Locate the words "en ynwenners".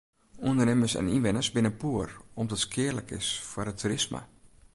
1.01-1.51